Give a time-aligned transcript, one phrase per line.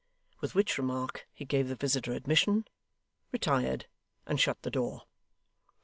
[0.39, 2.65] With which remark he gave the visitor admission,
[3.31, 3.85] retired,
[4.25, 5.03] and shut the door.